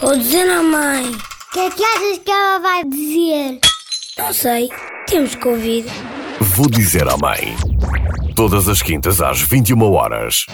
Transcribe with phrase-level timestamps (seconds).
[0.00, 1.10] Vou dizer à mãe.
[1.10, 3.58] O que é que achas que ela vai dizer?
[4.18, 4.68] Não sei.
[5.06, 5.84] Temos que ouvir.
[6.40, 7.54] Vou dizer à mãe.
[8.34, 10.44] Todas as quintas às 21 horas.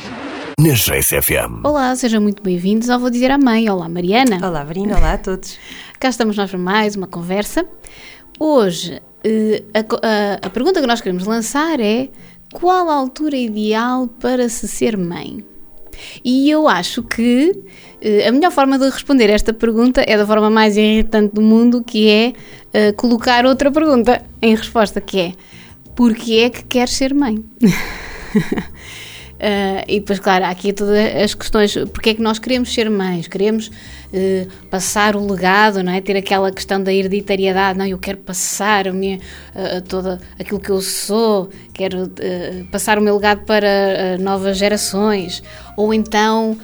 [0.58, 1.64] Na GCFM.
[1.64, 3.68] Olá, sejam muito bem-vindos ao Vou Dizer à Mãe.
[3.68, 4.38] Olá, Mariana.
[4.46, 4.96] Olá, Verina.
[4.96, 5.58] Olá a todos.
[5.98, 7.66] Cá estamos nós para mais uma conversa.
[8.38, 12.08] Hoje, eh, a, a- a pergunta que nós queremos lançar é
[12.52, 15.44] qual a altura ideal para se ser mãe?
[16.24, 17.52] E eu acho que
[18.00, 21.82] eh, a melhor forma de responder esta pergunta é da forma mais irritante do mundo,
[21.82, 22.32] que é
[22.72, 25.32] eh, colocar outra pergunta em resposta, que é
[25.94, 27.42] porque é que queres ser mãe?
[29.42, 32.88] Uh, e depois, claro, há aqui todas as questões, porque é que nós queremos ser
[32.88, 33.26] mães?
[33.26, 36.00] Queremos uh, passar o legado, não é?
[36.00, 40.70] Ter aquela questão da hereditariedade, não, eu quero passar a minha, uh, toda aquilo que
[40.70, 42.12] eu sou, quero
[42.70, 45.42] passar o meu legado para novas gerações,
[45.76, 46.56] ou então,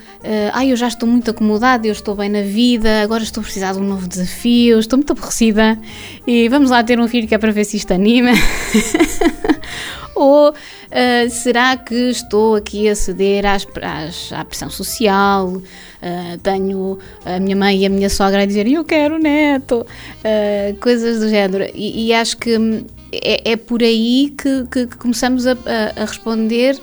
[0.53, 3.73] ah, eu já estou muito acomodada, eu estou bem na vida, agora estou a precisar
[3.73, 5.79] de um novo desafio, estou muito aborrecida
[6.27, 8.33] e vamos lá ter um filho que é para ver se isto anima.
[10.15, 15.49] Ou uh, será que estou aqui a ceder às, às, à pressão social?
[15.49, 20.77] Uh, tenho a minha mãe e a minha sogra a dizerem eu quero neto, uh,
[20.81, 21.65] coisas do género.
[21.75, 26.05] E, e acho que é, é por aí que, que, que começamos a, a, a
[26.05, 26.79] responder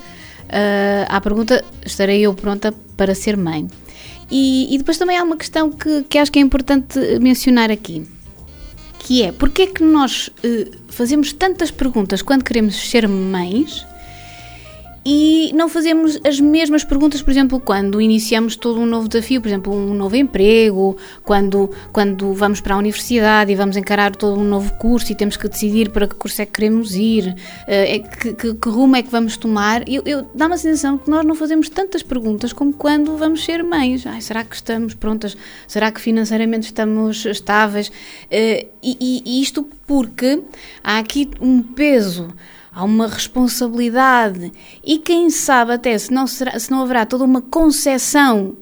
[1.09, 3.67] à pergunta: estarei eu pronta para ser mãe?
[4.31, 8.07] E, e depois também há uma questão que, que acho que é importante mencionar aqui
[9.05, 13.85] que é porque é que nós uh, fazemos tantas perguntas quando queremos ser mães
[15.05, 19.47] e não fazemos as mesmas perguntas, por exemplo, quando iniciamos todo um novo desafio, por
[19.47, 24.43] exemplo, um novo emprego, quando, quando vamos para a universidade e vamos encarar todo um
[24.43, 27.35] novo curso e temos que decidir para que curso é que queremos ir, uh,
[27.67, 29.87] é, que, que, que, rumo é que vamos tomar.
[29.87, 33.63] Eu, eu dá-me a sensação que nós não fazemos tantas perguntas como quando vamos ser
[33.63, 34.07] mães.
[34.07, 35.37] Ai, será que estamos prontas?
[35.67, 37.89] Será que financeiramente estamos estáveis?
[37.89, 40.41] Uh, e, e isto porque
[40.83, 42.33] há aqui um peso
[42.75, 44.51] há uma responsabilidade
[44.83, 48.57] e quem sabe até se não, será, se não haverá toda uma concepção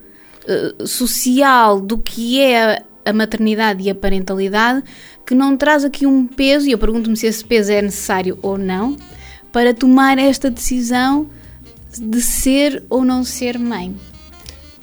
[0.48, 4.84] uh, social do que é a maternidade e a parentalidade
[5.26, 8.58] que não traz aqui um peso, e eu pergunto-me se esse peso é necessário ou
[8.58, 8.96] não,
[9.52, 11.28] para tomar esta decisão
[11.98, 13.96] de ser ou não ser mãe.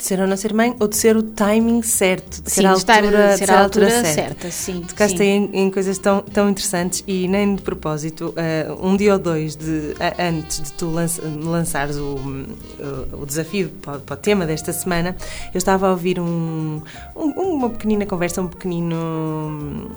[0.01, 2.67] De ser ou não ser mãe, ou de ser o timing certo, de sim, ser
[2.67, 4.13] a altura, de ser de ser a altura, altura certa.
[4.13, 4.51] certa.
[4.51, 9.13] Sim, Tocaste em, em coisas tão, tão interessantes e nem de propósito, uh, um dia
[9.13, 14.15] ou dois de, uh, antes de tu lança, lançares o, uh, o desafio para, para,
[14.15, 15.15] o tema desta semana,
[15.53, 16.81] eu estava a ouvir um,
[17.15, 19.91] um, uma pequenina conversa, um pequenino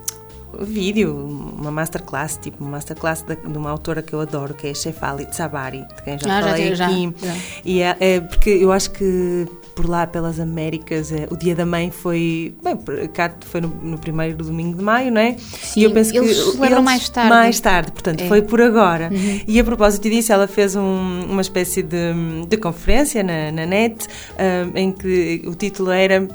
[0.60, 1.16] vídeo,
[1.58, 5.26] uma masterclass, tipo uma masterclass de, de uma autora que eu adoro, que é Shefali
[5.28, 7.14] Tsabari, de quem já ah, falei já, aqui.
[7.16, 7.36] Já, já.
[7.64, 11.66] E é, é, porque eu acho que por lá, pelas Américas, é, o Dia da
[11.66, 12.54] Mãe foi.
[12.64, 15.36] Bem, cá foi no, no, primeiro domingo de maio, não é?
[15.38, 16.52] Sim, e eu penso eles que.
[16.52, 17.30] celebram mais tarde.
[17.30, 18.28] Mais tarde, portanto, é.
[18.28, 19.10] foi por agora.
[19.12, 19.42] Uhum.
[19.48, 22.14] E a propósito disso, ela fez um, uma espécie de,
[22.48, 24.08] de conferência na, na net,
[24.38, 26.28] um, em que o título era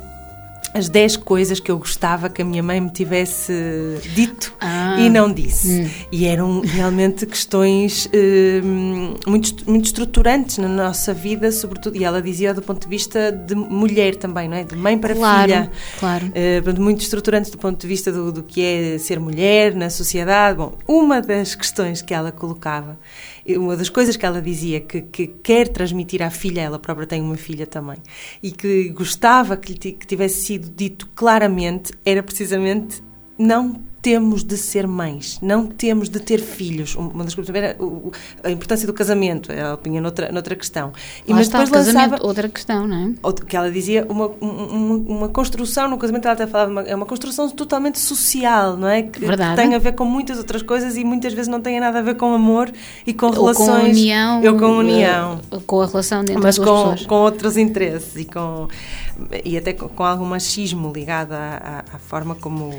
[0.79, 3.53] as 10 coisas que eu gostava que a minha mãe me tivesse
[4.13, 5.81] dito ah, e não disse.
[5.81, 5.89] hum.
[6.11, 8.09] E eram realmente questões
[8.63, 13.31] hum, muito, muito estruturantes na nossa vida, sobretudo, e ela dizia do ponto de vista
[13.31, 14.63] de mulher também, não é?
[14.63, 15.71] De mãe para claro, filha.
[15.99, 16.25] Claro.
[16.27, 20.57] Uh, muito estruturantes do ponto de vista do, do que é ser mulher na sociedade.
[20.57, 22.97] Bom, uma das questões que ela colocava
[23.57, 27.21] uma das coisas que ela dizia que, que, quer transmitir à filha, ela própria tem
[27.21, 27.97] uma filha também,
[28.41, 33.01] e que gostava que, que tivesse sido dito claramente, era precisamente
[33.37, 36.95] não temos de ser mães, não temos de ter filhos.
[36.95, 37.75] Uma das coisas era
[38.43, 40.91] a importância do casamento, ela punha noutra, noutra questão.
[41.27, 43.33] E mas depois lançava outra questão, não é?
[43.45, 47.05] Que ela dizia uma, uma, uma construção no casamento, ela até falava, uma, é uma
[47.05, 49.03] construção totalmente social, não é?
[49.03, 49.55] Que, Verdade.
[49.55, 52.01] que tem a ver com muitas outras coisas e muitas vezes não tem nada a
[52.01, 52.71] ver com amor
[53.05, 53.69] e com relações.
[53.69, 54.43] Ou com união.
[54.43, 55.41] Eu com união.
[55.65, 57.05] Com a relação dentro mas das com, pessoas.
[57.05, 58.67] com outros interesses e com
[59.43, 62.69] e até com, algum machismo ligado à, à, forma como,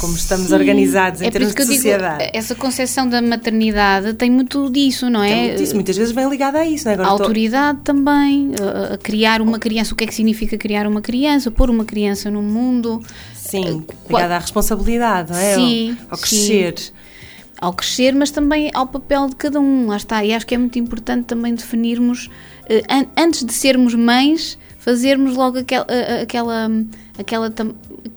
[0.00, 0.54] como estamos Sim.
[0.54, 2.24] organizados em é termos de sociedade.
[2.24, 5.28] Digo, essa concepção da maternidade tem muito disso, não é?
[5.28, 6.84] Tem muito disso, muitas vezes vem ligada a isso.
[6.84, 6.94] Não é?
[6.94, 7.84] Agora a autoridade tô...
[7.84, 11.70] também, a, a criar uma criança, o que é que significa criar uma criança, pôr
[11.70, 13.02] uma criança no mundo.
[13.34, 15.54] Sim, ligada à responsabilidade, não é?
[15.54, 16.78] Sim, ao, ao crescer.
[16.78, 16.92] Sim
[17.58, 19.86] ao crescer, mas também ao papel de cada um.
[19.86, 20.24] Lá está.
[20.24, 25.34] E acho que é muito importante também definirmos, uh, an antes de sermos mães, fazermos
[25.34, 25.84] logo aquel,
[26.22, 26.70] aquela,
[27.18, 27.52] aquela,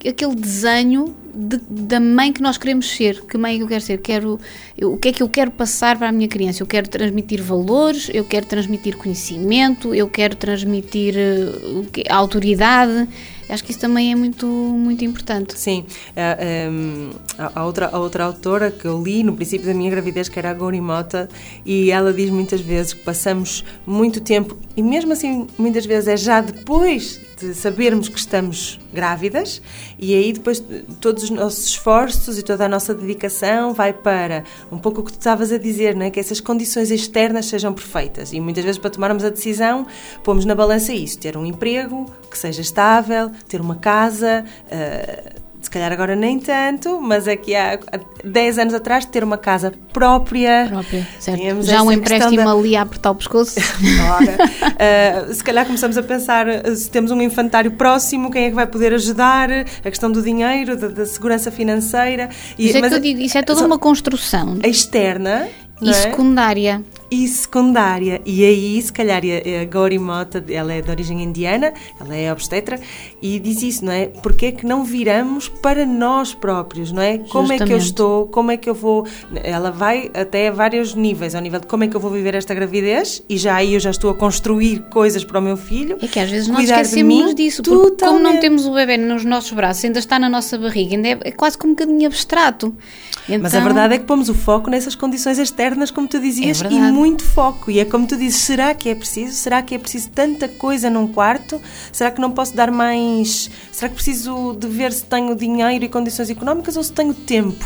[0.07, 3.21] aquele desenho de, da mãe que nós queremos ser.
[3.25, 3.98] Que mãe é eu quero ser?
[3.98, 4.39] Quero,
[4.77, 6.62] eu, o que é que eu quero passar para a minha criança?
[6.62, 13.10] Eu quero transmitir valores, eu quero transmitir conhecimento, eu quero transmitir uh, autoridade.
[13.49, 15.59] Acho que isso também é muito, muito importante.
[15.59, 15.85] Sim,
[16.15, 20.37] a, a, outra, a outra autora que eu li no princípio da minha gravidez, que
[20.37, 21.27] era a Gori Mota,
[21.65, 26.17] e ela diz muitas vezes que passamos muito tempo, e mesmo assim muitas vezes é
[26.17, 29.62] já depois de sabermos que estamos grávidas
[29.97, 30.63] e aí depois
[31.00, 35.12] todos os nossos esforços e toda a nossa dedicação vai para um pouco o que
[35.12, 36.09] tu estavas a dizer, não é?
[36.09, 39.88] que essas condições externas sejam perfeitas e muitas vezes para tomarmos a decisão
[40.24, 45.74] pomos na balança isso, ter um emprego que seja estável, ter uma casa, uh, se
[45.74, 47.77] calhar agora nem tanto, mas aqui há
[48.24, 50.66] 10 anos atrás, ter uma casa própria.
[50.68, 51.62] Própria, certo.
[51.62, 52.51] Já um empréstimo da...
[52.51, 53.60] ali a apertar o pescoço.
[53.62, 58.66] uh, se calhar começamos a pensar se temos um infantário próximo, quem é que vai
[58.66, 62.30] poder ajudar, a questão do dinheiro, da, da segurança financeira.
[62.57, 64.57] E, isso é que eu digo, isso é toda uma construção.
[64.63, 65.48] Externa.
[65.80, 65.94] E é?
[65.94, 68.21] secundária e secundária.
[68.25, 72.79] E aí, se calhar, a Gori Mota, ela é de origem indiana, ela é obstetra,
[73.21, 74.07] e diz isso, não é?
[74.07, 77.17] Porque é que não viramos para nós próprios, não é?
[77.17, 77.31] Justamente.
[77.31, 79.06] Como é que eu estou, como é que eu vou...
[79.44, 82.53] Ela vai até vários níveis, ao nível de como é que eu vou viver esta
[82.53, 85.97] gravidez, e já aí eu já estou a construir coisas para o meu filho.
[86.01, 88.21] É que às vezes nós esquecemos de disso, porque totalmente.
[88.21, 91.19] como não temos o bebê nos nossos braços, ainda está na nossa barriga, ainda é,
[91.25, 92.75] é quase como um bocadinho abstrato.
[93.24, 93.39] Então...
[93.42, 96.71] Mas a verdade é que pomos o foco nessas condições externas, como tu dizias, é
[96.71, 97.69] e muito foco.
[97.69, 99.33] E é como tu dizes: será que é preciso?
[99.33, 101.62] Será que é preciso tanta coisa num quarto?
[101.92, 103.50] Será que não posso dar mais.
[103.71, 107.66] Será que preciso de ver se tenho dinheiro e condições económicas ou se tenho tempo?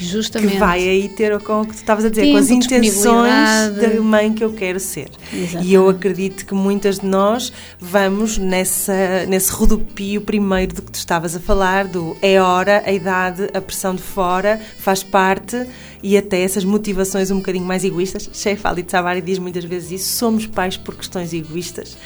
[0.00, 0.52] Justamente.
[0.52, 3.76] Que vai aí ter com o que tu estavas a dizer, Tempo, com as intenções
[3.76, 5.08] da mãe que eu quero ser.
[5.32, 5.68] Exatamente.
[5.68, 10.96] E eu acredito que muitas de nós vamos nessa, nesse rodopio primeiro do que tu
[10.96, 15.66] estavas a falar, do é hora, a idade, a pressão de fora, faz parte
[16.02, 18.30] e até essas motivações um bocadinho mais egoístas.
[18.32, 21.96] Sheikh Khalid Sabari diz muitas vezes isso, somos pais por questões egoístas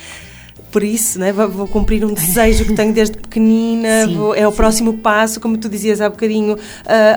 [0.73, 1.33] por isso, né?
[1.33, 4.57] vou, vou cumprir um desejo que tenho desde pequenina, sim, vou, é o sim.
[4.57, 6.59] próximo passo, como tu dizias há bocadinho, uh,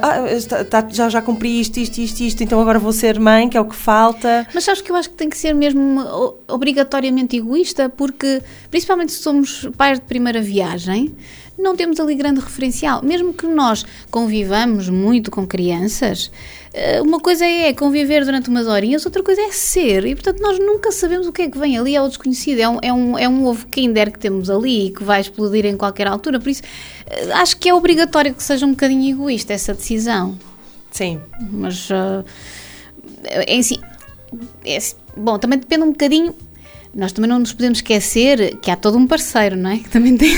[0.01, 3.47] ah, está, tá, já, já cumpri isto, isto, isto, isto, então agora vou ser mãe,
[3.49, 4.45] que é o que falta.
[4.53, 6.03] Mas sabes que eu acho que tem que ser mesmo
[6.47, 11.15] obrigatoriamente egoísta, porque principalmente se somos pais de primeira viagem,
[11.57, 13.01] não temos ali grande referencial.
[13.03, 16.31] Mesmo que nós convivamos muito com crianças,
[16.73, 20.05] eh, uma coisa é conviver durante umas horinhas, outra coisa é ser.
[20.05, 22.59] E portanto nós nunca sabemos o que é que vem ali, é o desconhecido.
[22.59, 25.65] É um, é um, é um ovo Kinder que temos ali e que vai explodir
[25.65, 26.39] em qualquer altura.
[26.39, 26.63] Por isso
[27.07, 30.37] eh, acho que é obrigatório que seja um bocadinho egoísta essa decisão.
[30.91, 31.21] Sim.
[31.51, 32.25] Mas uh,
[33.47, 33.79] em si.
[34.65, 34.77] É,
[35.15, 36.35] bom, também depende um bocadinho
[36.95, 39.79] nós também não nos podemos esquecer que há todo um parceiro, não é?
[39.79, 40.33] Que também tem.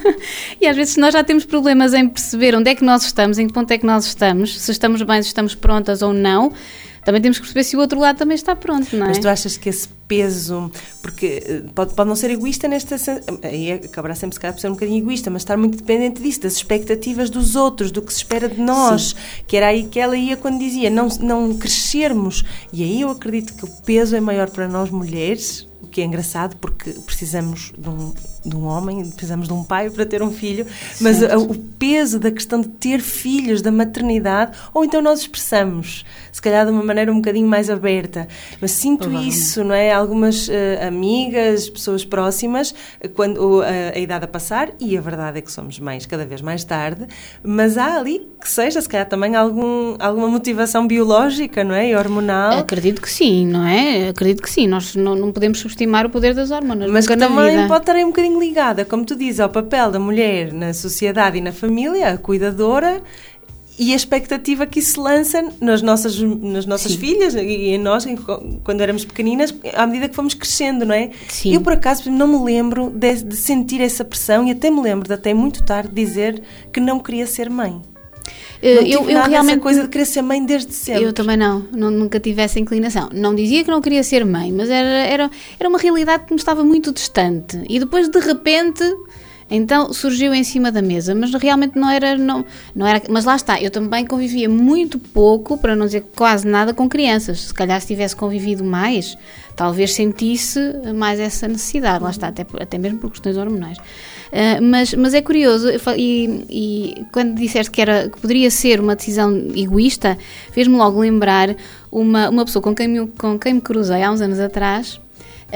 [0.60, 3.46] e às vezes, nós já temos problemas em perceber onde é que nós estamos, em
[3.46, 6.52] que ponto é que nós estamos, se estamos bem, se estamos prontas ou não,
[7.06, 9.08] também temos que perceber se o outro lado também está pronto, não é?
[9.08, 10.70] Mas tu achas que esse peso,
[11.00, 12.96] porque eh, pode, pode não ser egoísta nesta.
[13.42, 16.42] aí acabará sempre, se calhar, por ser um bocadinho egoísta, mas estar muito dependente disso,
[16.42, 19.42] das expectativas dos outros, do que se espera de nós, Sim.
[19.46, 22.44] que era aí que ela ia quando dizia não, não crescermos.
[22.70, 26.56] E aí eu acredito que o peso é maior para nós mulheres que é engraçado
[26.56, 28.12] porque precisamos de um,
[28.44, 30.66] de um homem, precisamos de um pai para ter um filho,
[31.00, 36.04] mas a, o peso da questão de ter filhos, da maternidade, ou então nós expressamos,
[36.32, 38.28] se calhar de uma maneira um bocadinho mais aberta,
[38.60, 39.92] mas sinto isso, não é?
[39.92, 40.52] Algumas uh,
[40.86, 42.74] amigas, pessoas próximas,
[43.14, 43.64] quando uh,
[43.94, 47.06] a idade a passar, e a verdade é que somos mães cada vez mais tarde,
[47.42, 51.90] mas há ali que seja, se calhar também algum, alguma motivação biológica, não é?
[51.90, 52.58] E hormonal.
[52.58, 54.08] Acredito que sim, não é?
[54.08, 56.90] Acredito que sim, nós não, não podemos substituir subestimar o poder das hormonas.
[56.90, 59.98] Mas que também pode estar aí um bocadinho ligada, como tu dizes, ao papel da
[59.98, 63.02] mulher na sociedade e na família, a cuidadora
[63.76, 68.06] e a expectativa que isso se lança nas nossas, nas nossas filhas e em nós,
[68.62, 71.10] quando éramos pequeninas, à medida que fomos crescendo, não é?
[71.28, 71.54] Sim.
[71.54, 75.08] Eu, por acaso, não me lembro de, de sentir essa pressão e até me lembro
[75.08, 76.40] de até muito tarde dizer
[76.72, 77.82] que não queria ser mãe.
[78.64, 81.04] Eh, não eu, eu realmente coisa de querer ser mãe desde sempre.
[81.04, 83.10] Eu também não, não, nunca tive essa inclinação.
[83.12, 85.30] Não dizia que não queria ser mãe, mas era, era,
[85.60, 87.60] era uma realidade que me estava muito distante.
[87.68, 88.82] E depois de repente
[89.50, 93.02] então surgiu em cima da mesa, mas realmente não era, não, não era.
[93.08, 97.40] Mas lá está, eu também convivia muito pouco, para não dizer quase nada, com crianças.
[97.40, 99.16] Se calhar se tivesse convivido mais,
[99.54, 100.58] talvez sentisse
[100.94, 102.02] mais essa necessidade.
[102.02, 103.78] Lá está, até, até mesmo por questões hormonais.
[103.78, 108.96] Uh, mas, mas é curioso, e, e, quando disseste que, era, que poderia ser uma
[108.96, 110.18] decisão egoísta,
[110.50, 111.54] fez-me logo lembrar
[111.92, 115.00] uma, uma pessoa com quem, me, com quem me cruzei há uns anos atrás,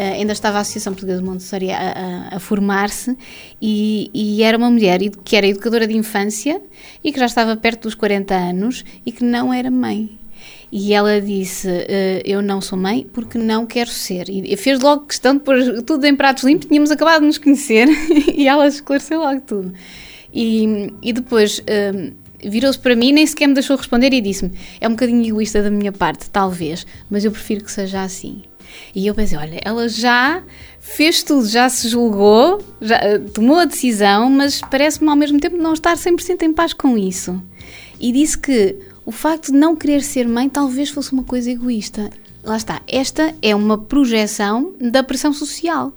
[0.01, 3.17] ainda estava a Associação Portuguesa de Montessori a, a, a formar-se
[3.61, 6.61] e, e, era uma mulher que era educadora de infância
[7.03, 10.19] e que já estava perto dos 40 anos e que não era mãe.
[10.71, 14.29] E ela disse: eh, Eu não sou mãe porque não quero ser.
[14.29, 17.89] E fez logo questão de pôr tudo em pratos limpos, tínhamos acabado de nos conhecer
[18.35, 19.73] e ela esclareceu logo tudo.
[20.33, 22.13] E, e depois eh,
[22.45, 25.71] virou-se para mim, nem sequer me deixou responder e disse-me: É um bocadinho egoísta da
[25.71, 28.43] minha parte, talvez, mas eu prefiro que seja assim.
[28.95, 30.43] E eu pensei: Olha, ela já
[30.81, 35.57] fez tudo, já se julgou, já eh, tomou a decisão, mas parece-me ao mesmo tempo
[35.57, 37.41] não estar 100% em paz com isso.
[38.01, 42.11] E disse que o facto de não querer ser mãe talvez fosse uma coisa egoísta.
[42.43, 45.93] Lá está, esta é uma projeção da pressão social.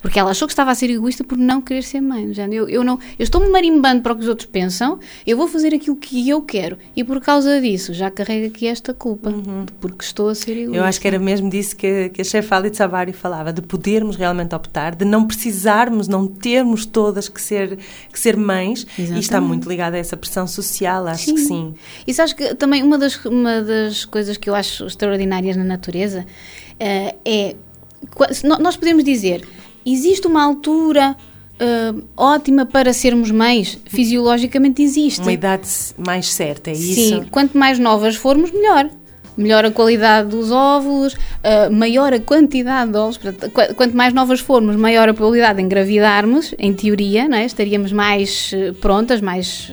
[0.00, 2.32] Porque ela achou que estava a ser egoísta por não querer ser mãe.
[2.32, 5.46] Já, eu, eu, não, eu estou-me marimbando para o que os outros pensam, eu vou
[5.46, 6.78] fazer aquilo que eu quero.
[6.96, 9.66] E por causa disso, já carrega aqui esta culpa, uhum.
[9.80, 10.76] porque estou a ser egoísta.
[10.76, 14.16] Eu acho que era mesmo disso que, que a chefe Ali Sabari falava, de podermos
[14.16, 17.78] realmente optar, de não precisarmos, não termos todas que ser,
[18.10, 18.86] que ser mães.
[18.98, 19.16] Exatamente.
[19.16, 21.34] E está muito ligada a essa pressão social, acho sim.
[21.34, 21.74] que sim.
[22.06, 26.24] E sabes que também uma das, uma das coisas que eu acho extraordinárias na natureza
[26.74, 27.56] uh, é.
[28.58, 29.46] Nós podemos dizer
[29.84, 31.16] existe uma altura
[31.60, 33.78] uh, ótima para sermos mães?
[33.86, 35.20] Fisiologicamente existe.
[35.20, 35.68] Uma idade
[35.98, 36.94] mais certa, é isso?
[36.94, 38.88] Sim, quanto mais novas formos, melhor.
[39.36, 43.18] Melhor a qualidade dos óvulos, uh, maior a quantidade de óvulos.
[43.76, 47.46] Quanto mais novas formos, maior a probabilidade de engravidarmos, em teoria, não é?
[47.46, 49.72] estaríamos mais uh, prontas, mais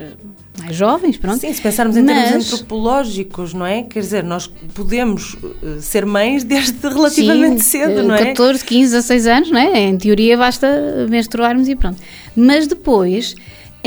[0.60, 1.40] mais jovens, pronto.
[1.40, 2.30] Sim, se pensarmos em Mas...
[2.30, 3.84] termos antropológicos, não é?
[3.84, 8.26] Quer dizer, nós podemos uh, ser mães desde relativamente Sim, cedo, não é?
[8.26, 9.80] 14, 15, 16 anos, não é?
[9.80, 12.02] Em teoria basta menstruarmos e pronto.
[12.36, 13.36] Mas depois,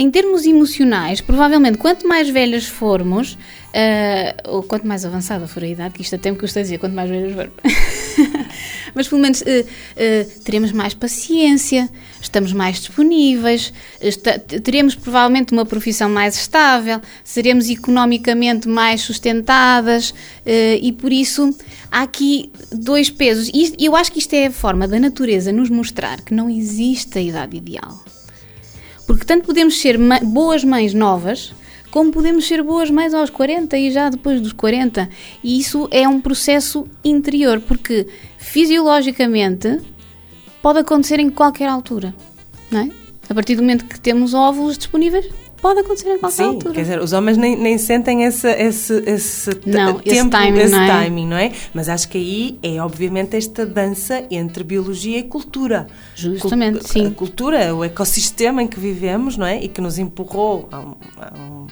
[0.00, 5.66] em termos emocionais, provavelmente quanto mais velhas formos, uh, ou quanto mais avançada for a
[5.66, 7.52] idade, que isto até me custa dizer, quanto mais velhas formos.
[8.94, 11.86] mas pelo menos uh, uh, teremos mais paciência,
[12.18, 13.74] estamos mais disponíveis,
[14.64, 20.14] teremos provavelmente uma profissão mais estável, seremos economicamente mais sustentadas
[20.80, 21.54] e por isso
[21.90, 23.50] há aqui dois pesos.
[23.52, 27.18] E eu acho que isto é a forma da natureza nos mostrar que não existe
[27.18, 28.02] a idade ideal.
[29.06, 31.52] Porque tanto podemos ser boas mães novas,
[31.90, 35.08] como podemos ser boas mães aos 40 e já depois dos 40.
[35.42, 38.06] E isso é um processo interior, porque
[38.38, 39.80] fisiologicamente
[40.62, 42.14] pode acontecer em qualquer altura,
[42.70, 42.90] não é?
[43.28, 45.28] A partir do momento que temos óvulos disponíveis,
[45.60, 46.74] pode acontecer em qualquer Sim, altura.
[46.74, 50.72] quer dizer, os homens nem, nem sentem esse, esse, esse não, tempo, esse, timing, esse
[50.72, 50.86] não é?
[50.86, 51.52] timing, não é?
[51.72, 55.86] Mas acho que aí é obviamente esta dança entre biologia e cultura.
[56.14, 57.06] Justamente, Cult sim.
[57.06, 59.62] A cultura, o ecossistema em que vivemos, não é?
[59.62, 61.66] E que nos empurrou a, um, a um,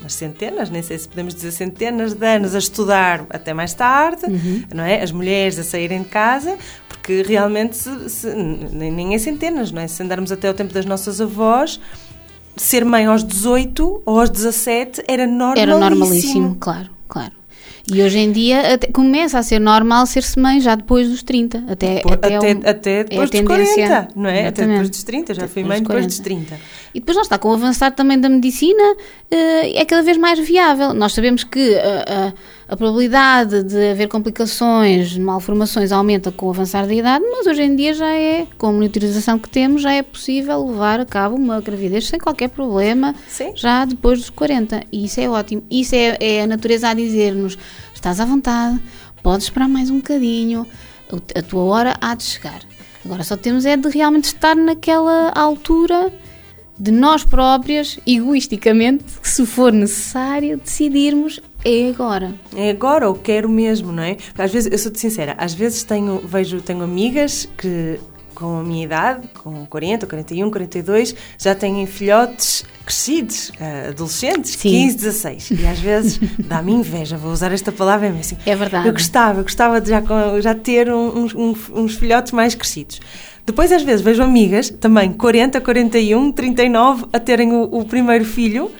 [0.00, 4.26] umas centenas, nem sei se podemos dizer centenas de anos a estudar até mais tarde,
[4.26, 4.62] uhum.
[4.74, 5.02] não é?
[5.02, 6.58] As mulheres a saírem de casa,
[6.88, 9.88] porque realmente se, se, nem, nem em centenas, não é?
[9.88, 11.80] Se andarmos até o tempo das nossas avós,
[12.56, 15.60] ser mãe aos 18 ou aos 17 era normalíssimo.
[15.60, 17.32] Era normalíssimo, claro, claro.
[17.90, 21.64] E hoje em dia até, começa a ser normal ser-se mãe já depois dos 30.
[21.68, 24.40] Até, depois, até, até, um, até depois é dos 40, não é?
[24.40, 24.48] Exatamente.
[24.48, 26.58] Até depois dos 30, já fui mãe depois dos 30.
[26.94, 28.82] E depois lá está, com o avançar também da medicina,
[29.30, 30.94] eh, é cada vez mais viável.
[30.94, 32.32] Nós sabemos que a, a,
[32.66, 37.76] a probabilidade de haver complicações, malformações, aumenta com o avançar da idade, mas hoje em
[37.76, 41.60] dia já é, com a monitorização que temos, já é possível levar a cabo uma
[41.60, 43.52] gravidez sem qualquer problema, Sim.
[43.54, 44.82] já depois dos 40.
[44.90, 45.62] E isso é ótimo.
[45.70, 47.58] Isso é, é a natureza a dizer-nos
[47.94, 48.80] estás à vontade,
[49.22, 50.66] podes esperar mais um bocadinho,
[51.34, 52.60] a tua hora há de chegar.
[53.04, 56.10] Agora só temos é de realmente estar naquela altura
[56.78, 62.34] de nós próprias, egoisticamente, que se for necessário, decidirmos é agora.
[62.54, 64.16] É agora, ou quero mesmo, não é?
[64.36, 67.98] Às vezes, eu sou-te sincera, às vezes tenho, vejo, tenho amigas que
[68.34, 74.70] com a minha idade, com 40, 41, 42, já têm filhotes crescidos, eh, adolescentes, Sim.
[74.70, 75.50] 15, 16.
[75.52, 78.36] E às vezes dá-me inveja, vou usar esta palavra assim.
[78.44, 78.88] É verdade.
[78.88, 80.02] Eu gostava, eu gostava de já,
[80.40, 83.00] já ter uns, uns, uns filhotes mais crescidos.
[83.46, 88.70] Depois, às vezes, vejo amigas, também 40, 41, 39, a terem o, o primeiro filho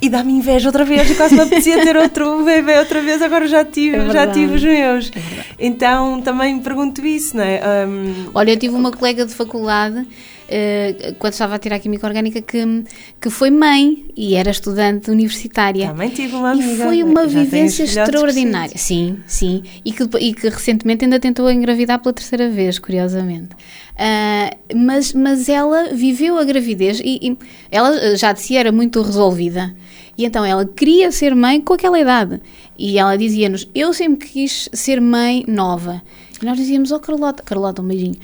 [0.00, 3.46] e dá-me inveja outra vez, e quase me apetecia ter outro bebê outra vez, agora
[3.48, 5.10] já tive, é já tive os meus.
[5.14, 5.20] É
[5.58, 7.60] então também me pergunto isso, não é?
[7.86, 8.30] Um...
[8.32, 10.06] Olha, eu tive uma colega de faculdade,
[10.48, 12.84] uh, quando estava a tirar Química Orgânica, que,
[13.20, 15.88] que foi mãe e era estudante universitária.
[15.88, 16.72] Também tive uma amiga.
[16.72, 18.76] E foi uma vivência extraordinária.
[18.76, 19.62] Sim, sim.
[19.84, 23.50] E que, e que recentemente ainda tentou engravidar pela terceira vez, curiosamente.
[23.94, 27.38] Uh, mas, mas ela viveu a gravidez e, e
[27.70, 29.74] ela já de si era muito resolvida.
[30.16, 32.40] E então ela queria ser mãe com aquela idade.
[32.76, 36.02] E ela dizia-nos: Eu sempre quis ser mãe nova.
[36.42, 38.16] Nós dizíamos, oh Carlota, Carlota, um beijinho.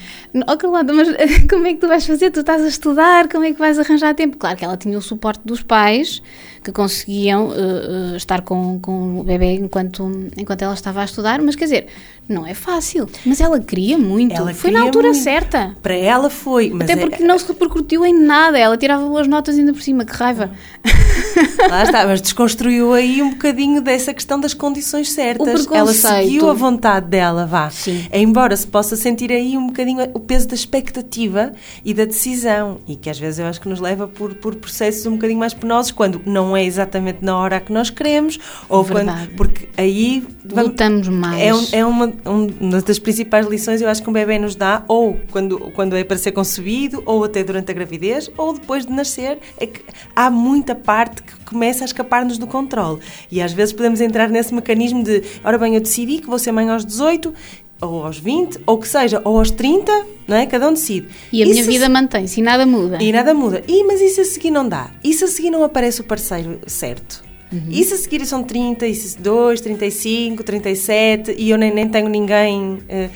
[0.49, 1.09] Oh Carlota, mas
[1.51, 2.31] como é que tu vais fazer?
[2.31, 4.37] Tu estás a estudar, como é que vais arranjar tempo?
[4.37, 6.23] Claro que ela tinha o suporte dos pais
[6.63, 11.41] que conseguiam uh, uh, estar com, com o bebê enquanto, enquanto ela estava a estudar,
[11.43, 11.87] mas quer dizer,
[12.29, 13.09] não é fácil.
[13.25, 14.33] Mas ela queria muito.
[14.35, 15.23] Ela foi queria na altura muito.
[15.23, 15.77] certa.
[15.83, 18.59] Para ela foi, mas Até é- porque não se repercutiu em nada.
[18.59, 20.51] Ela tirava boas notas ainda por cima, que raiva.
[21.69, 25.67] Lá está, mas desconstruiu aí um bocadinho dessa questão das condições certas.
[25.71, 27.71] Ela seguiu a vontade dela, vá.
[27.71, 28.07] Sim.
[28.13, 31.53] Embora se possa sentir aí um bocadinho o peso da expectativa
[31.85, 32.79] e da decisão.
[32.87, 35.55] E que às vezes eu acho que nos leva por, por processos um bocadinho mais
[35.55, 38.39] penosos, quando não é exatamente na hora que nós queremos,
[38.69, 39.07] ou quando.
[39.07, 39.31] Verdade.
[39.37, 40.25] Porque aí.
[40.45, 41.73] Lutamos mais.
[41.73, 44.85] É, é uma, um- uma das principais lições eu acho que um bebê nos dá,
[44.89, 48.93] ou quando, quando é para ser concebido, ou até durante a gravidez, ou depois de
[48.93, 49.81] nascer, é que
[50.15, 53.01] há muita parte que começa a escapar-nos do controle.
[53.31, 56.53] E às vezes podemos entrar nesse mecanismo de, ora bem, eu decidi que vou ser
[56.53, 57.33] mãe aos 18,
[57.81, 59.93] ou aos 20, ou que seja, ou aos 30,
[60.27, 60.47] não é?
[60.47, 61.09] Cada um decide.
[61.33, 63.03] E a E minha se- vida mantém-se e nada muda.
[63.03, 63.63] e nada muda.
[63.69, 64.91] E, mas e se a seguir não dá?
[65.03, 67.23] E se a seguir não aparece o parceiro certo?
[67.69, 72.79] E se a seguir são 32, 35, 37 e eu nem, nem tenho ninguém.
[72.89, 73.11] eh,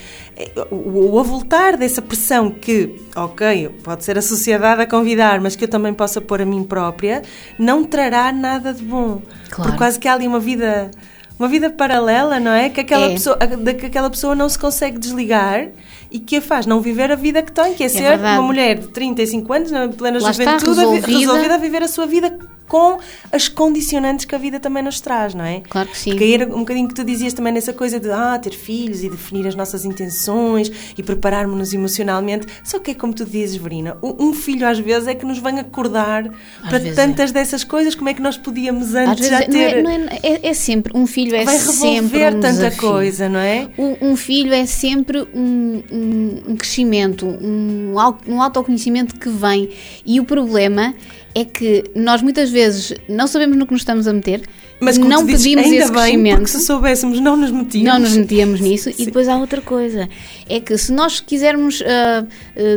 [0.71, 5.65] o, o avultar dessa pressão que, ok, pode ser a sociedade a convidar, mas que
[5.65, 7.23] eu também possa pôr a mim própria,
[7.59, 9.21] não trará nada de bom.
[9.51, 9.71] Claro.
[9.71, 10.91] Porque quase que há ali uma vida.
[11.39, 12.69] Uma vida paralela, não é?
[12.69, 13.11] Que aquela, É.
[13.13, 15.69] pessoa, da que aquela pessoa não se consegue desligar
[16.11, 18.39] e que a faz não viver a vida que tem, que é, ser verdade.
[18.41, 21.07] uma mulher de 35 anos, na plena Lá juventude, resolvida.
[21.07, 22.37] resolvida a viver a sua vida
[22.69, 22.99] com
[23.33, 25.63] as condicionantes que a vida também nos traz, não é?
[25.69, 26.33] Claro que sim.
[26.33, 29.47] Era um bocadinho que tu dizias também nessa coisa de ah, ter filhos e definir
[29.47, 32.47] as nossas intenções e prepararmos-nos emocionalmente.
[32.63, 35.59] Só que é como tu dizes, Verina, um filho às vezes é que nos vem
[35.59, 36.25] acordar
[36.69, 37.95] para vezes tantas dessas coisas.
[37.95, 39.83] Como é que nós podíamos Às antes vezes já não é- ter.
[39.83, 42.81] não é, é, é sempre, um filho é vai sempre revolver um tanta desafio.
[42.91, 43.69] coisa, não é?
[43.79, 47.95] Um, um filho é sempre um, um- um crescimento, um,
[48.29, 49.71] um autoconhecimento que vem.
[50.05, 50.95] E o problema
[51.35, 54.43] é que nós muitas vezes não sabemos no que nos estamos a meter,
[54.81, 56.37] Mas não dizes, pedimos ainda esse bem, crescimento.
[56.37, 57.93] porque se soubéssemos não nos metíamos.
[57.93, 58.91] Não nos metíamos nisso.
[58.91, 60.09] E depois há outra coisa:
[60.49, 62.25] é que se nós quisermos ah,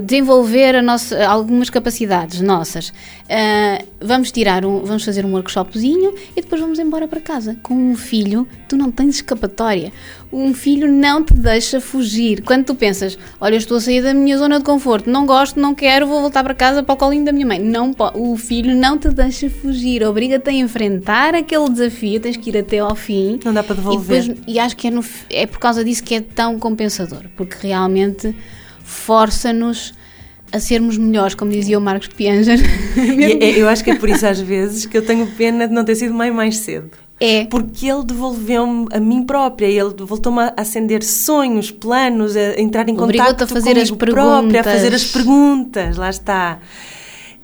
[0.04, 2.92] desenvolver a nossa, algumas capacidades nossas,
[3.30, 7.56] ah, vamos tirar um, vamos fazer um workshopzinho e depois vamos embora para casa.
[7.62, 9.94] Com um filho, tu não tens escapatória.
[10.34, 12.42] Um filho não te deixa fugir.
[12.42, 15.76] Quando tu pensas, olha, estou a sair da minha zona de conforto, não gosto, não
[15.76, 17.60] quero, vou voltar para casa para o colinho da minha mãe.
[17.60, 22.58] Não, o filho não te deixa fugir, obriga-te a enfrentar aquele desafio, tens que ir
[22.58, 23.40] até ao fim.
[23.46, 24.24] Não dá para E, devolver.
[24.24, 27.56] depois- e acho que é, no é por causa disso que é tão compensador, porque
[27.68, 28.36] realmente
[28.84, 29.94] força-nos
[30.52, 32.60] a sermos melhores, como dizia o Marcos Pianger.
[32.98, 35.74] E é- eu acho que é por isso às vezes que eu tenho pena de
[35.74, 36.90] não ter sido mãe mais cedo.
[37.24, 42.90] É, Porque ele devolveu-me a mim própria, ele voltou-me a acender sonhos, planos, a entrar
[42.90, 45.12] em contato a fazer as comigo própria, a fazer as perguntas.
[45.84, 46.60] perguntas, lá está.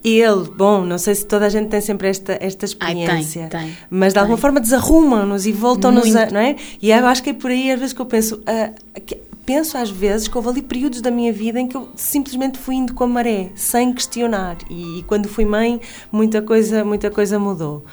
[0.04, 3.48] Ele, bom, não sei se toda a gente tem sempre esta, esta Ai, tem, experiência,
[3.50, 4.42] tem, mas de alguma tem.
[4.42, 6.56] forma desarrumam-nos e voltam-nos a, não é?
[6.82, 8.72] E eu acho que é por aí às vezes que eu penso, ah,
[9.06, 12.58] que- penso às vezes que houve ali períodos da minha vida em que eu simplesmente
[12.58, 14.58] fui indo com a maré, sem questionar.
[14.70, 15.80] E, quando fui mãe,
[16.12, 17.84] muita coisa, muita coisa mudou.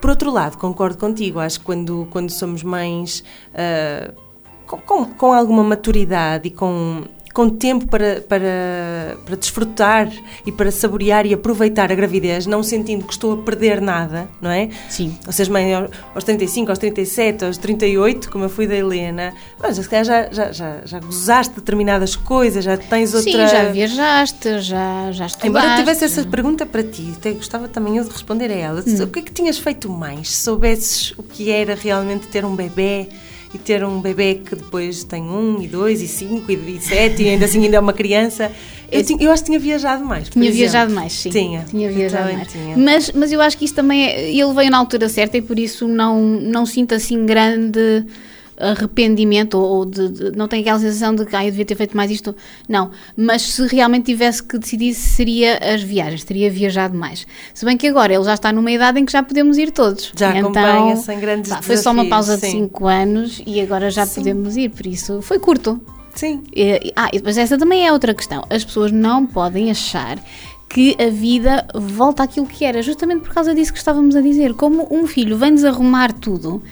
[0.00, 3.24] Por outro lado, concordo contigo, acho que quando, quando somos mães
[4.66, 10.10] com, com, com alguma maturidade e com, com tempo para, para, para desfrutar
[10.46, 14.50] e para saborear e aproveitar a gravidez, não sentindo que estou a perder nada, não
[14.50, 14.68] é?
[14.88, 15.16] sim.
[15.26, 19.32] Ou seja, mãe aos- aos 35, aos 37, aos 38, como eu fui da Helena,
[19.60, 23.30] mas se calhar já, já, já, já gozaste determinadas coisas, já tens outra.
[23.32, 25.46] Sim, já viajaste, já, já estudaste.
[25.48, 28.84] Embora eu tivesse essa pergunta para ti, até gostava também eu de responder a ela.
[28.86, 29.02] Hum.
[29.02, 30.30] O que é que tinhas feito mais?
[30.30, 33.08] Se soubesses o que era realmente ter um bebê
[33.54, 37.22] e ter um bebê que depois tem um, e dois, e cinco, e, e sete,
[37.22, 38.50] e ainda assim ainda é uma criança.
[38.90, 40.28] Eu, tinha- eu acho que tinha viajado mais.
[40.28, 40.58] Tinha exemplo.
[40.58, 41.30] viajado mais, sim.
[41.30, 41.64] Tinha.
[41.68, 42.48] Tinha viajado mais.
[42.52, 42.76] tinha.
[42.76, 44.30] Mas, mas eu acho que isso também é.
[44.30, 48.04] Ele veio na altura certa e por isso não, não sinto assim grande
[48.62, 51.74] arrependimento ou, ou de, de- não tenho aquela sensação de que ah, eu devia ter
[51.74, 52.34] feito mais isto.
[52.68, 52.90] Não.
[53.16, 57.26] Mas se realmente tivesse que decidir, seria as viagens, teria viajado mais.
[57.52, 60.12] Se bem que agora ele já está numa idade em que já podemos ir todos.
[60.16, 62.50] Já então, acompanha sem grandes pá, Foi só uma pausa de sim.
[62.52, 64.20] 5 anos e agora já Sim.
[64.20, 65.80] podemos ir, por isso foi curto.
[66.14, 66.42] Sim.
[66.54, 68.44] E- Ah, depois essa também é outra questão.
[68.50, 70.18] As pessoas não podem achar
[70.68, 74.54] que a vida volta àquilo que era, justamente por causa disso que estávamos a dizer.
[74.54, 76.62] Como um filho vem desarrumar tudo,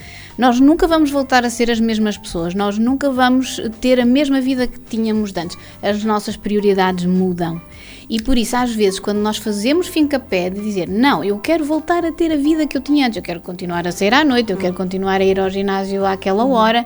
[0.41, 4.41] nós nunca vamos voltar a ser as mesmas pessoas, nós nunca vamos ter a mesma
[4.41, 5.57] vida que tínhamos antes.
[5.83, 7.61] As nossas prioridades mudam.
[8.09, 12.05] E por isso, às vezes, quando nós fazemos fim-capé de dizer não, eu quero voltar
[12.07, 14.51] a ter a vida que eu tinha antes, eu quero continuar a sair à noite,
[14.51, 16.85] eu quero continuar a ir ao ginásio àquela hora,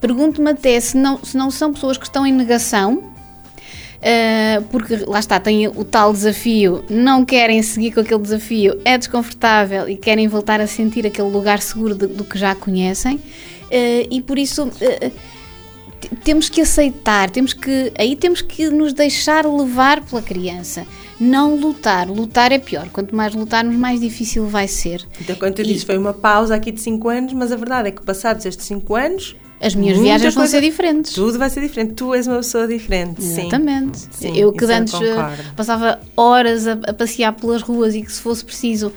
[0.00, 3.02] Pergunto-me até se não, se não são pessoas que estão em negação,
[3.98, 8.96] Uh, porque lá está, têm o tal desafio, não querem seguir com aquele desafio, é
[8.96, 14.08] desconfortável e querem voltar a sentir aquele lugar seguro de, do que já conhecem, uh,
[14.08, 15.12] e por isso uh,
[16.22, 20.86] temos que aceitar, temos que, aí temos que nos deixar levar pela criança.
[21.20, 22.08] Não lutar.
[22.08, 22.88] Lutar é pior.
[22.90, 25.04] Quanto mais lutarmos, mais difícil vai ser.
[25.20, 25.64] Então, quando tu e...
[25.64, 28.66] dizes foi uma pausa aqui de 5 anos, mas a verdade é que passados estes
[28.66, 31.12] 5 anos, as minhas Muita viagens vão ser diferentes.
[31.12, 31.94] Tudo vai ser diferente.
[31.94, 33.20] Tu és uma pessoa diferente.
[33.20, 33.98] Exatamente.
[33.98, 34.08] Sim.
[34.10, 38.20] Sim, eu que antes eh, passava horas a, a, passear pelas ruas e que se
[38.20, 38.92] fosse preciso uh,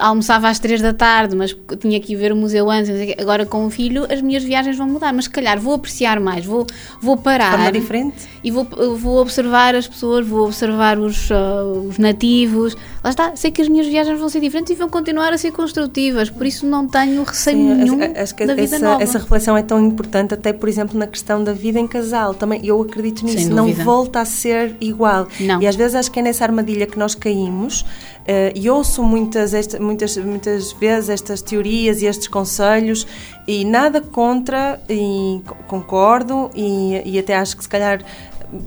[0.00, 2.90] almoçava às três da tarde, mas tinha que ir ver o museu antes.
[3.18, 6.46] Agora com o filho as minhas viagens vão mudar, mas se calhar vou apreciar mais,
[6.46, 6.66] vou,
[7.00, 7.50] vou parar.
[7.50, 8.16] Forma diferente.
[8.42, 12.74] E vou, vou observar as pessoas, vou observar os, uh, os nativos.
[13.04, 15.52] Lá está, sei que as minhas viagens vão ser diferentes e vão continuar a ser
[15.52, 19.02] construtivas, por isso não tenho receio Sim, nenhum acho que da vida essa, nova.
[19.02, 22.34] essa reflexão é tão importante importante, até por exemplo na questão da vida em casal.
[22.34, 25.26] Também eu acredito nisso, não volta a ser igual.
[25.40, 25.60] Não.
[25.60, 27.82] E às vezes acho que é nessa armadilha que nós caímos.
[27.82, 33.06] Uh, e ouço muitas, esta, muitas, muitas vezes estas teorias e estes conselhos
[33.46, 38.00] e nada contra e concordo e, e até acho que se calhar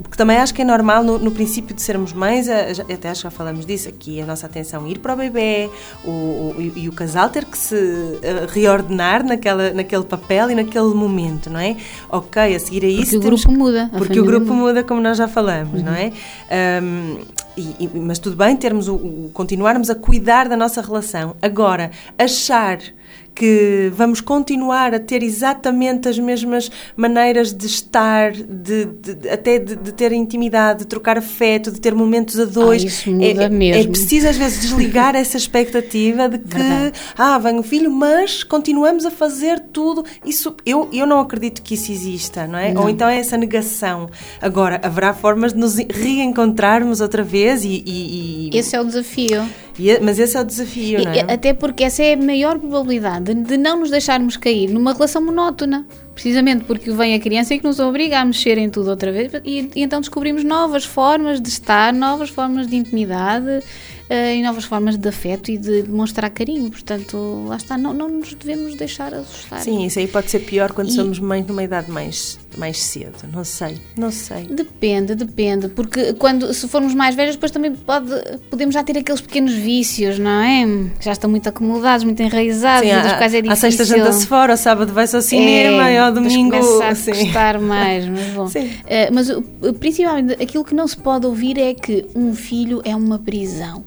[0.01, 3.23] porque também acho que é normal no, no, princípio de sermos mães, até acho que
[3.23, 5.69] já falamos disso aqui, a nossa atenção ir para o bebê
[6.03, 7.75] o, o, e, o casal ter que se
[8.21, 11.77] eh, reordenar naquela, naquele papel e naquele momento, não é?
[12.09, 13.11] Ok, a seguir a isso.
[13.11, 13.89] Porque o grupo muda.
[13.97, 14.67] Porque o grupo muda.
[14.67, 15.85] muda, como nós já falamos, uhum.
[15.85, 16.11] não é?
[16.83, 17.17] Um,
[17.55, 21.35] e, e, mas tudo bem termos o, o, continuarmos a cuidar da nossa relação.
[21.41, 22.79] Agora, achar
[23.39, 29.77] que vamos continuar a ter exatamente as mesmas maneiras de estar, de, de até de,
[29.77, 32.83] de, ter intimidade, de trocar afeto, de ter momentos a dois.
[32.83, 33.81] Ah, isso muda é, mesmo.
[33.81, 36.99] É preciso às vezes desligar essa expectativa de que, Verdade.
[37.17, 40.03] ah, vem o filho, mas continuamos a fazer tudo.
[40.25, 42.73] Isso, eu, eu não acredito que isso exista, não é?
[42.73, 42.81] Não.
[42.81, 44.09] Ou então é essa negação.
[44.41, 47.81] Agora, haverá formas de nos reencontrarmos outra vez e.
[47.85, 48.57] e, e...
[48.57, 49.47] Esse é o desafio.
[49.79, 51.21] E, é, mas esse é o desafio, não é?
[51.21, 55.21] Até porque essa é a maior probabilidade de, de não nos deixarmos cair numa relação
[55.21, 55.85] monótona.
[56.13, 59.31] Precisamente porque vem a criança e que nos obriga a mexer em tudo outra vez
[59.45, 63.63] e, e então descobrimos novas formas de estar, novas formas de intimidade
[64.09, 66.69] uh, e novas formas de afeto e de demonstrar carinho.
[66.69, 69.61] Portanto, lá está, não, não nos devemos deixar assustar.
[69.61, 70.93] Sim, isso aí pode ser pior quando e...
[70.93, 74.43] somos mães numa idade mais mais cedo, não sei, não sei.
[74.43, 78.09] Depende, depende, porque quando se formos mais velhos depois também pode,
[78.49, 80.65] podemos já ter aqueles pequenos vícios, não é?
[80.99, 83.67] Já estão muito acomodados, muito enraizados, Sim, e dos quais é difícil.
[83.67, 86.55] À sexta janta-se fora, ao sábado vai-se ao cinema, é, e ao domingo...
[86.81, 87.11] a assim.
[87.11, 88.47] gostar mais, mas bom.
[88.49, 88.65] Sim.
[88.65, 89.27] Uh, mas
[89.79, 93.83] principalmente aquilo que não se pode ouvir é que um filho é uma prisão.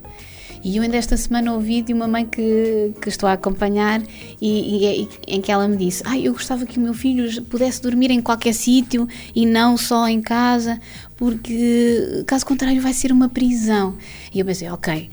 [0.64, 4.00] E eu ainda esta semana ouvi de uma mãe que, que estou a acompanhar
[4.40, 4.46] e,
[4.86, 7.82] e, e em que ela me disse: ah, eu gostava que o meu filho pudesse
[7.82, 10.80] dormir em qualquer sítio e não só em casa,
[11.16, 13.96] porque caso contrário vai ser uma prisão.
[14.32, 15.10] E eu pensei: ok,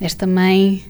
[0.00, 0.84] esta mãe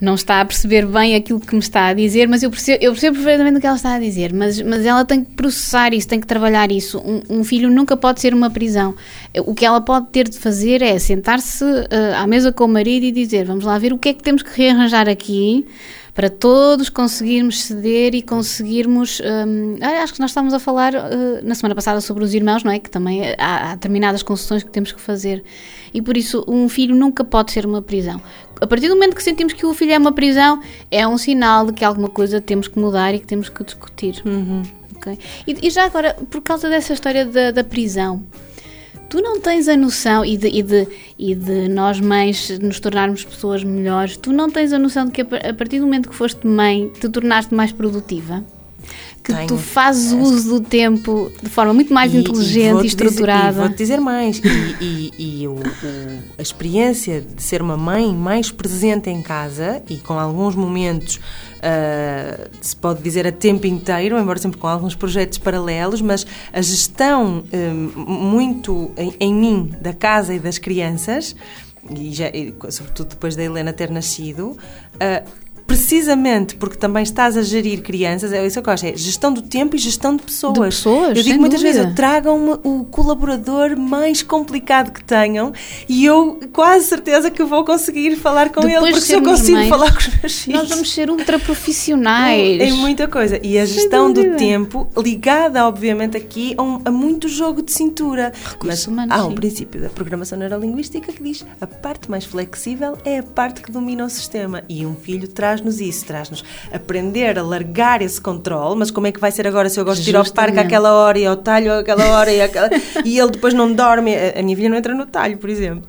[0.00, 2.92] não está a perceber bem aquilo que me está a dizer, mas eu percebo, eu
[2.92, 6.06] percebo perfeitamente o que ela está a dizer, mas, mas ela tem que processar isso,
[6.06, 6.98] tem que trabalhar isso.
[6.98, 8.94] Um, um filho nunca pode ser uma prisão.
[9.44, 13.04] O que ela pode ter de fazer é sentar-se uh, à mesa com o marido
[13.04, 15.66] e dizer: vamos lá ver o que é que temos que rearranjar aqui
[16.18, 19.20] para todos conseguirmos ceder e conseguirmos.
[19.20, 20.98] Um, ah, acho que nós estávamos a falar uh,
[21.44, 22.80] na semana passada sobre os irmãos, não é?
[22.80, 25.44] Que também há, há determinadas concessões que temos que fazer.
[25.94, 28.20] E por isso, um filho nunca pode ser uma prisão.
[28.60, 31.66] A partir do momento que sentimos que o filho é uma prisão, é um sinal
[31.66, 34.22] de que alguma coisa temos que mudar e que temos que discutir.
[34.24, 34.62] Uhum.
[34.96, 35.18] Okay?
[35.46, 38.22] E, e, já agora, por causa dessa história da, da prisão,
[39.08, 43.24] tu não tens a noção, e de, e, de, e de nós mães nos tornarmos
[43.24, 46.46] pessoas melhores, tu não tens a noção de que a partir do momento que foste
[46.46, 48.44] mãe, te tornaste mais produtiva?
[49.28, 49.46] Que Tenho.
[49.46, 53.48] tu fazes uso do tempo de forma muito mais e, inteligente e, e estruturada.
[53.48, 54.40] Dizer, e vou-te dizer mais,
[54.80, 55.62] e, e o, o,
[56.38, 61.20] a experiência de ser uma mãe mais presente em casa e com alguns momentos
[61.58, 66.62] Uh, se pode dizer a tempo inteiro, embora sempre com alguns projetos paralelos, mas a
[66.62, 71.34] gestão uh, muito em, em, mim da casa e das crianças,
[71.90, 75.28] e, já, e sobretudo depois da Helena ter nascido, uh,
[75.68, 79.42] precisamente porque também estás a gerir crianças, é isso que eu gosto, é gestão do
[79.42, 80.54] tempo e gestão de pessoas.
[80.54, 81.80] De pessoas, Eu digo muitas dúvida.
[81.80, 85.52] vezes, tragam o colaborador mais complicado que tenham
[85.86, 89.62] e eu quase certeza que vou conseguir falar com Depois ele, porque se eu consigo
[89.66, 90.60] falar com os meus filhos.
[90.60, 92.60] Nós vamos ser ultra profissionais.
[92.60, 93.38] É, muita coisa.
[93.42, 98.32] E a gestão do tempo, ligada, obviamente, aqui a, um, a muito jogo de cintura.
[98.34, 99.34] Recursos Mas humanos, há um sim.
[99.34, 104.06] princípio da programação neurolinguística que diz a parte mais flexível é a parte que domina
[104.06, 108.90] o sistema e um filho traz traz-nos isso, traz-nos aprender a largar esse controle, mas
[108.90, 111.18] como é que vai ser agora se eu gosto de ir ao parque àquela hora
[111.18, 112.70] e ao talho àquela hora e, àquela...
[113.04, 114.14] e ele depois não dorme?
[114.14, 115.88] A, a minha filha não entra no talho, por exemplo.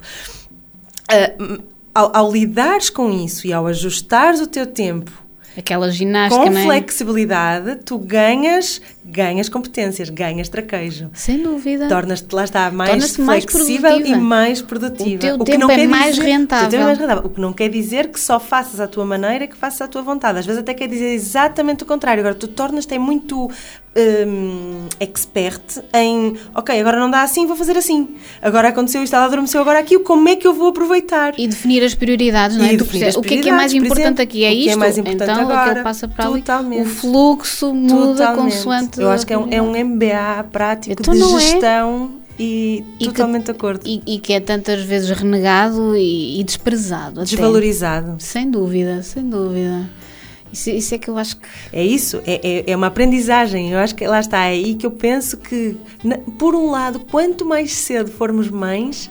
[1.11, 5.11] Uh, ao, ao lidares com isso e ao ajustares o teu tempo
[5.59, 6.63] Aquela ginástica, Com é?
[6.63, 11.09] flexibilidade, tu ganhas, ganhas competências, ganhas traquejo.
[11.13, 11.87] Sem dúvida.
[11.89, 14.17] Tornas-te, lá está, mais Tornas-te mais flexível produtiva.
[14.17, 15.15] e mais produtiva.
[15.15, 16.79] O teu que tempo não é quer mais dizer- rentável.
[16.79, 17.23] O é mais rentável.
[17.25, 20.01] O que não quer dizer que só faças à tua maneira, que faças à tua
[20.01, 20.39] vontade.
[20.39, 22.21] Às vezes até quer dizer exatamente o contrário.
[22.21, 23.51] Agora, tu tornas-te é muito
[24.27, 25.61] hum, expert
[25.93, 28.09] em, ok, agora não dá assim, vou fazer assim.
[28.41, 31.33] Agora aconteceu isto, ela adormeceu agora aqui, como é que eu vou aproveitar?
[31.37, 32.73] E definir as prioridades, não é?
[32.73, 34.23] E as o que é que é mais prioridades, por importante exemplo.
[34.23, 34.43] aqui?
[34.43, 34.79] É que é isto?
[34.79, 35.61] mais importante então agora?
[35.69, 36.39] aquele passa para ali.
[36.41, 36.81] Totalmente.
[36.81, 38.53] O fluxo muda Totalmente.
[38.55, 39.01] consoante.
[39.01, 41.39] Eu acho que é um, é um MBA prático Então de é?
[41.39, 43.81] gestão e, E que- totalmente de acordo.
[43.85, 47.21] E, e que é tantas vezes renegado e, e desprezado.
[47.21, 47.29] até.
[47.31, 48.15] Desvalorizado.
[48.19, 49.89] Sem dúvida, sem dúvida.
[50.51, 51.47] Isso, isso é que eu acho que.
[51.71, 53.71] É isso, é, é, é uma aprendizagem.
[53.71, 55.77] Eu acho que lá está, é aí que eu penso que,
[56.37, 59.09] por um lado, quanto mais cedo formos mães,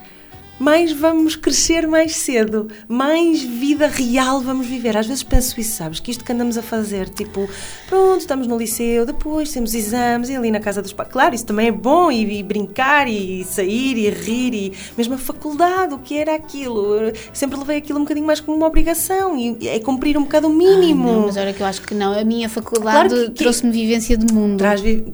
[0.59, 4.97] mais vamos crescer mais cedo, mais vida real vamos viver.
[4.97, 6.01] Às vezes penso isso, sabes?
[6.01, 7.49] Que isto que andamos a fazer, tipo,
[7.89, 11.09] pronto, estamos no liceu, depois temos exames e ali na casa dos pais.
[11.11, 15.19] Claro, isso também é bom e, e brincar e sair e rir e mesmo a
[15.19, 16.95] faculdade, o que era aquilo?
[16.97, 20.49] Eu sempre levei aquilo um bocadinho mais como uma obrigação e é cumprir um bocado
[20.49, 21.09] o mínimo.
[21.09, 22.19] Ai, não, mas olha que eu acho que não.
[22.19, 24.59] A minha faculdade Claro trouxe-me vivência de mundo.
[24.59, 25.05] Traz vi-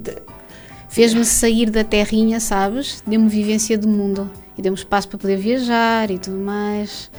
[0.89, 3.03] Fez-me sair da terrinha, sabes?
[3.05, 4.29] Deu-me vivência de mundo.
[4.57, 7.09] E deu-me espaço para poder viajar e tudo mais.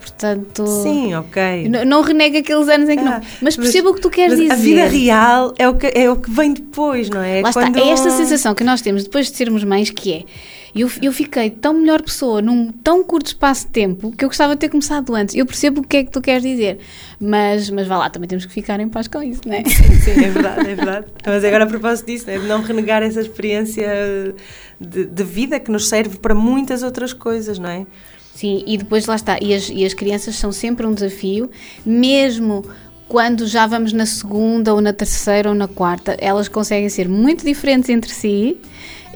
[0.00, 0.66] Portanto.
[0.82, 1.68] Sim, ok.
[1.68, 3.26] Não, não renega aqueles anos em que Ah, não.
[3.40, 4.52] Mas perceba o que tu queres dizer.
[4.52, 7.40] A vida real é o que, é o que vem depois, não é?
[7.40, 10.24] Lá Quando- está, é esta sensação que nós temos depois de sermos mães que é.
[10.74, 14.54] Eu, eu fiquei tão melhor pessoa num tão curto espaço de tempo que eu gostava
[14.54, 15.34] de ter começado antes.
[15.34, 16.78] Eu percebo o que é que tu queres dizer,
[17.20, 19.64] mas, mas vá lá, também temos que ficar em paz com isso, não é?
[19.64, 21.06] Sim, é verdade, é verdade.
[21.24, 24.34] Mas agora a propósito disso, né, de não renegar essa experiência
[24.80, 27.86] de, de vida que nos serve para muitas outras coisas, não é?
[28.34, 29.38] Sim, e depois lá está.
[29.40, 31.48] E as, e as crianças são sempre um desafio,
[31.86, 32.64] mesmo
[33.08, 37.44] quando já vamos na segunda ou na terceira ou na quarta, elas conseguem ser muito
[37.44, 38.56] diferentes entre si.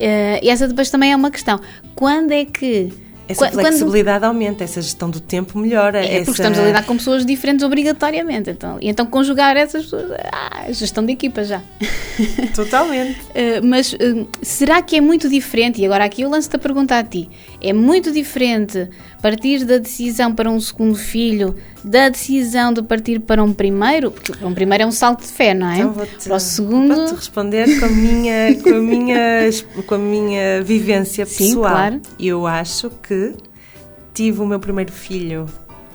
[0.01, 1.59] eh, e essa depois também é uma questão.
[1.94, 2.92] Quando é que.
[3.27, 5.98] Essa qua- quando- flexibilidade aumenta, essa gestão do tempo melhora.
[5.98, 6.24] É, essa...
[6.27, 8.48] porque estamos a lidar com pessoas diferentes obrigatoriamente.
[8.51, 10.12] Então, e então conjugar essas pessoas.
[10.33, 11.61] Ah, gestão de equipa já.
[12.55, 13.18] Totalmente.
[13.20, 15.81] Uh, mas uh, será que é muito diferente?
[15.81, 17.29] E agora aqui eu lanço-te a pergunta a ti:
[17.61, 18.88] é muito diferente
[19.20, 24.10] partir da decisão para um segundo filho da decisão de partir para um primeiro?
[24.10, 25.78] Porque um primeiro é um salto de fé, não é?
[25.78, 26.94] Então vou-te para o segundo.
[26.94, 29.40] vou-te responder com a minha, com a minha,
[29.86, 31.70] com a minha vivência Sim, pessoal.
[31.70, 32.00] claro.
[32.18, 33.34] Eu acho que
[34.12, 35.46] tive o meu primeiro filho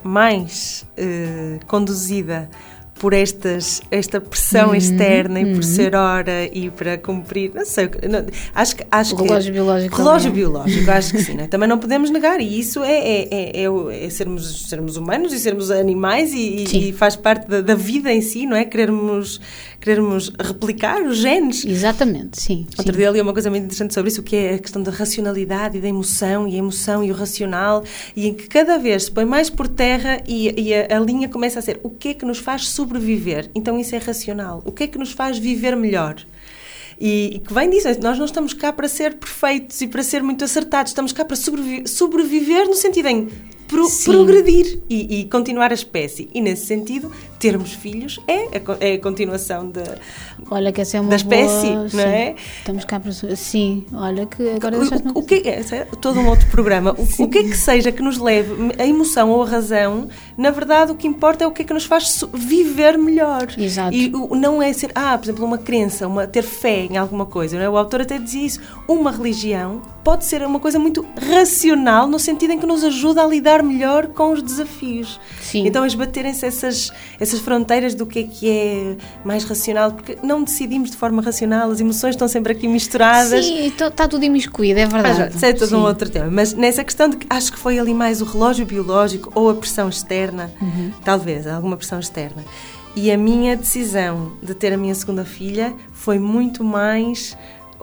[0.02, 2.48] mais eh, conduzida
[2.98, 7.90] por estas, esta pressão Uhum, externa e por ser hora e para cumprir, não sei,
[8.08, 10.44] não, acho que acho O relógio que, biológico relógio também.
[10.44, 11.46] biológico, acho que sim, né?
[11.48, 15.38] também não podemos negar e isso é, é, é, é é sermos, sermos humanos e
[15.38, 18.64] sermos animais e, e- faz parte da, da vida em si, não é?
[18.64, 19.40] Querermos,
[19.80, 21.64] querermos replicar os genes.
[21.64, 22.66] Exatamente, sim.
[22.78, 22.98] Outro sim.
[22.98, 25.78] dia li uma coisa muito interessante sobre isso, o que é a questão da racionalidade
[25.78, 27.82] e da emoção, e a emoção e o racional,
[28.14, 31.28] e em que cada vez se põe mais por terra e, e a, a linha
[31.28, 33.50] começa a ser o que é que nos faz sobreviver.
[33.54, 34.62] Então isso é racional.
[34.64, 36.16] O que é que nos faz viver melhor?
[37.00, 40.22] E, e que vem disso, nós não estamos cá para ser perfeitos e para ser
[40.22, 43.28] muito acertados, estamos cá para sobrevi- sobreviver no sentido em
[43.68, 46.28] pro- progredir e, e continuar a espécie.
[46.34, 49.82] E nesse sentido, termos filhos é a, é a continuação de,
[50.50, 51.98] Olha que essa é uma da espécie, boa, não sim.
[52.00, 52.34] é?
[52.58, 53.12] Estamos cá para.
[53.12, 56.94] Sim, olha que agora O, deixaste o, o que é, é todo um outro programa.
[56.98, 60.50] O, o que é que seja que nos leve, a emoção ou a razão, na
[60.50, 63.46] verdade o que importa é o que é que nos faz viver melhor.
[63.56, 63.94] Exato.
[63.94, 67.26] E o, não é ser, ah, por exemplo, uma crença, uma, ter fé em alguma
[67.26, 67.56] coisa.
[67.56, 67.68] Não é?
[67.68, 68.60] O autor até dizia isso.
[68.88, 73.26] Uma religião pode ser uma coisa muito racional, no sentido em que nos ajuda a
[73.26, 75.20] lidar melhor com os desafios.
[75.40, 75.66] Sim.
[75.66, 76.90] Então, esbaterem-se essas,
[77.20, 81.70] essas fronteiras do que é que é mais racional, porque não decidimos de forma racional,
[81.70, 83.44] as emoções estão sempre aqui misturadas.
[83.44, 85.36] Sim, está tudo imiscuído, é Ah, verdade.
[85.36, 85.74] isso é todo Sim.
[85.76, 86.28] um outro tema.
[86.30, 89.54] Mas nessa questão de que acho que foi ali mais o relógio biológico ou a
[89.54, 90.92] pressão externa, Uhum.
[91.04, 92.44] talvez, alguma pressão externa.
[92.96, 97.36] E a minha decisão de ter a minha segunda filha foi muito mais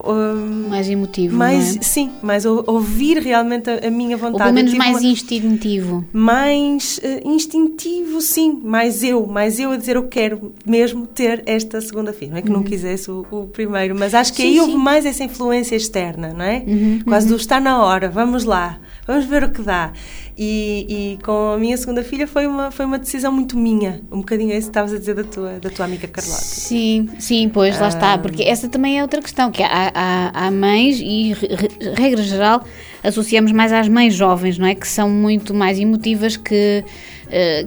[0.06, 1.36] hum, Mais emotivo.
[1.36, 1.82] mais, é?
[1.82, 4.34] sim, mais ou- ouvir realmente a, a minha vontade.
[4.34, 6.06] Ou pelo menos mais uma- instintivo.
[6.14, 11.80] mais eh, instintivo, sim, mais eu, mais eu a dizer eu quero mesmo ter esta
[11.82, 12.32] segunda filha.
[12.32, 14.48] Não é que não quisesse o, o primeiro, mas acho que Uhum.
[14.48, 14.78] Sim, aí houve sim.
[14.78, 16.64] Uhum, mais essa influência externa, não é?
[17.06, 19.92] Quase do está na hora, vamos lá, vamos ver o que dá.
[20.38, 24.20] E, e com a minha segunda filha foi uma, foi uma decisão muito minha, um
[24.20, 26.42] bocadinho isso que estavas a dizer da tua, da tua amiga Carlota.
[26.42, 27.90] Sim, sim, pois, lá Ah.
[27.90, 31.94] está, porque essa também é outra questão, que há, há, há mães e, re- re-
[31.96, 32.64] regra geral,
[33.04, 34.74] associamos mais às mães jovens, não é?
[34.74, 36.84] Que são muito mais emotivas que,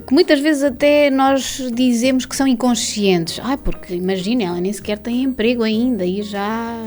[0.05, 3.39] que muitas vezes até nós dizemos que são inconscientes.
[3.43, 6.77] Ai, porque imagina, ela nem sequer tem emprego ainda e já...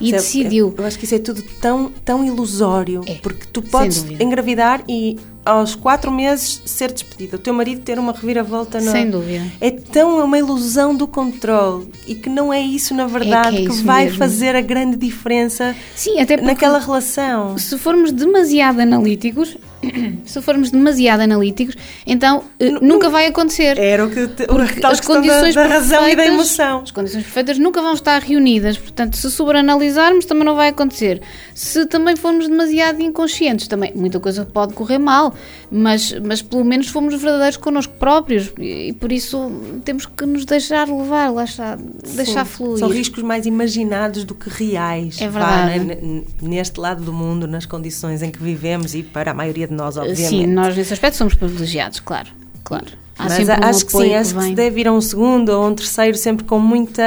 [0.00, 0.74] e Isso é- decidiu.
[0.76, 5.18] Eu acho que isso é tudo tão, tão ilusório, É, porque tu podes engravidar e
[5.44, 8.92] aos quatro meses ser despedida, o teu marido ter uma reviravolta no...
[8.92, 9.44] Sem dúvida.
[9.60, 13.60] É tão é uma ilusão do controle e que não é isso na verdade é
[13.66, 14.18] que, isso vai mesmo.
[14.18, 17.58] fazer a grande diferença Sim, até naquela relação.
[17.58, 19.56] se formos demasiado analíticos,
[20.24, 23.78] se formos demasiado analíticos, então eh, nunca vai acontecer.
[23.78, 26.82] Era o que te, Porque as questão da- condições da, razão e da emoção.
[26.82, 31.20] As condições perfeitas nunca vão estar reunidas, portanto, se sobreanalisarmos também não vai acontecer.
[31.54, 35.34] Se também formos demasiado inconscientes, também muita coisa pode correr mal,
[35.70, 39.50] mas, mas pelo menos fomos verdadeiros connosco próprios e, e por isso
[39.84, 41.76] temos que nos deixar levar, lá está,
[42.14, 42.78] deixar Sim, fluir.
[42.78, 45.20] São riscos mais imaginados do que reais.
[45.20, 45.84] É vá, verdade.
[45.84, 46.22] né?
[46.40, 49.96] Neste lado do mundo, nas condições em que vivemos e para a maioria de nós,
[49.96, 50.28] obviamente.
[50.28, 52.28] Sim, nós nesse aspecto somos privilegiados, claro,
[52.64, 52.86] claro.
[53.18, 54.54] Há Mas um acho que sim, acho que, se vem.
[54.54, 57.02] deve ir a um segundo ou um terceiro, sempre com muita.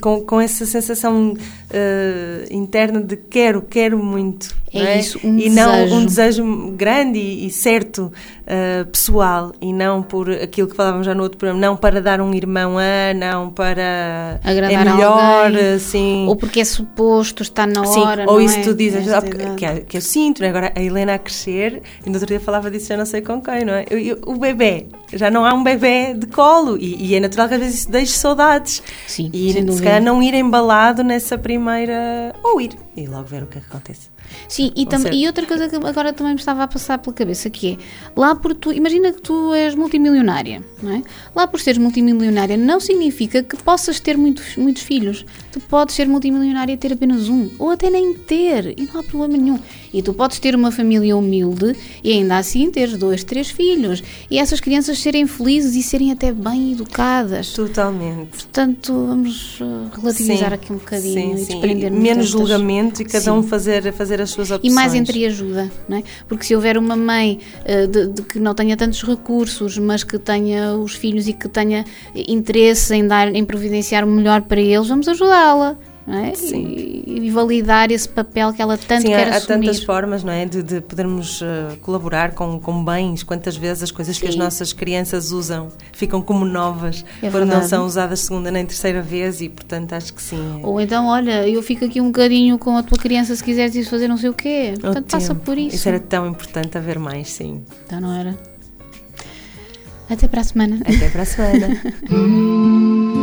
[0.00, 1.34] com, com essa sensação
[1.70, 4.54] eh, interna de quero, quero muito.
[4.72, 5.00] É não é?
[5.00, 6.44] isso, um E não um desejo.
[6.76, 8.12] grande e, e certo,
[8.46, 12.20] eh, pessoal, e não por aquilo que falávamos já no outro programa, não para dar
[12.20, 14.38] um irmão a, não para.
[14.44, 15.72] Agradar é melhor, alguém.
[15.74, 16.26] assim.
[16.28, 18.24] Ou porque é suposto, está na Sim, hora.
[18.28, 18.62] ou não isso é?
[18.62, 19.54] tu dizes, ah, idade.
[19.56, 20.50] que, é- que eu sinto, não é?
[20.50, 23.40] agora a Helena a crescer, e no outro dia falava disso, eu não sei com
[23.42, 23.84] quem, não é?
[23.90, 27.48] Eu- eu- o bebê, já não há um bebê de colo, e, e é natural
[27.48, 28.82] que às vezes isso deixe saudades.
[29.06, 32.34] Sim, e se calhar não ir embalado nessa primeira.
[32.42, 34.10] ou ir e logo ver o que é que acontece.
[34.48, 37.50] Sim, e, tam- e outra coisa que agora também me estava a passar pela cabeça
[37.50, 37.76] que é,
[38.14, 41.02] lá por tu, imagina que tu és multimilionária, não é?
[41.34, 45.24] Lá por seres multimilionária não significa que possas ter muitos, muitos filhos.
[45.50, 49.02] Tu podes ser multimilionária e ter apenas um, ou até nem ter, e não há
[49.02, 49.58] problema nenhum.
[49.92, 54.02] E tu podes ter uma família humilde e ainda assim teres dois, três filhos.
[54.30, 57.52] E essas crianças serem felizes e serem até bem educadas.
[57.52, 58.30] Totalmente.
[58.30, 61.52] Portanto, vamos uh, relativizar Sim, aqui um bocadinho sim, e sim.
[61.52, 63.30] desprender-nos Menos julgamento e cada Sim.
[63.30, 64.72] um fazer, fazer as suas opções.
[64.72, 66.02] E mais entreajuda, não é?
[66.28, 70.18] Porque se houver uma mãe eh, de, de que não tenha tantos recursos, mas que
[70.18, 74.88] tenha os filhos e que tenha interesse em dar, em providenciar o melhor para eles,
[74.88, 75.76] vamos ajudá-la,
[76.08, 76.34] é?
[76.34, 76.66] Sim.
[76.66, 79.66] E, e validar esse papel que ela tanto Sim, quer há, há assumir.
[79.66, 80.46] tantas formas, não é?
[80.46, 83.22] De, de podermos eh, colaborar com, com bens.
[83.22, 84.38] Quantas vezes as coisas que as Sim.
[84.40, 89.40] nossas crianças usam ficam como novas É quando não são usadas segunda nem terceira vez
[89.40, 90.60] e, portanto, acho que sim.
[90.62, 93.84] Ou então, olha, eu fico aqui um bocadinho com a tua criança se quiseres ir
[93.84, 94.74] fazer não sei o quê.
[94.80, 95.76] Portanto, passa por isso.
[95.76, 97.62] Isso era tão importante haver mais, sim.
[97.86, 98.36] Então não era?
[100.08, 100.80] Até para a semana.
[100.80, 101.80] Até para a semana.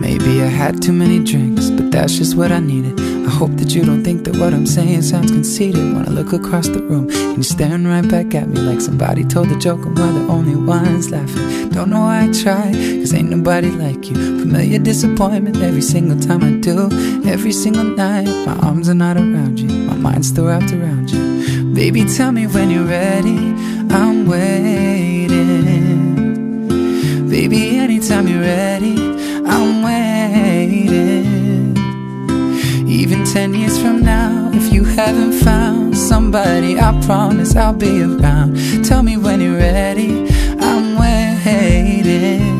[0.00, 2.98] Maybe I had too many drinks, but that's just what I needed.
[3.26, 5.94] I hope that you don't think that what I'm saying sounds conceited.
[5.94, 9.24] When I look across the room and you're staring right back at me like somebody
[9.24, 11.70] told a joke and we're the only ones laughing.
[11.70, 14.14] Don't know why I try, cause ain't nobody like you.
[14.14, 16.88] Familiar disappointment every single time I do.
[17.28, 21.74] Every single night, my arms are not around you, my mind's still wrapped around you.
[21.74, 23.36] Baby, tell me when you're ready,
[23.90, 25.28] I'm waiting.
[27.28, 28.96] Baby, anytime you're ready,
[29.46, 31.76] I'm waiting.
[32.88, 38.56] Even ten years from now, if you haven't found somebody, I promise I'll be around.
[38.84, 40.28] Tell me when you're ready,
[40.60, 42.56] I'm waiting.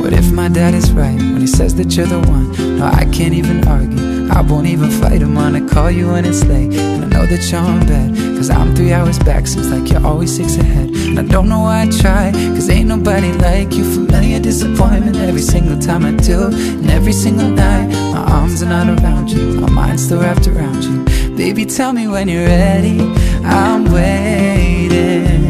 [0.00, 2.52] What if my dad is right when he says that you're the one?
[2.78, 4.21] No, I can't even argue.
[4.32, 6.72] I won't even fight on to call you when it's late.
[6.72, 9.46] And I know that you're on bed, cause I'm three hours back.
[9.46, 10.88] Seems like you're always six ahead.
[10.88, 13.84] And I don't know why I try, cause ain't nobody like you.
[13.84, 16.46] Familiar disappointment every single time I do.
[16.46, 19.60] And every single night, my arms are not around you.
[19.60, 21.04] My mind's still wrapped around you.
[21.36, 23.00] Baby, tell me when you're ready.
[23.44, 25.42] I'm waiting.